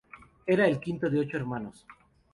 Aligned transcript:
Era 0.47 0.65
el 0.67 0.79
quinto 0.79 1.11
de 1.11 1.19
ocho 1.19 1.37
hermanos. 1.37 1.85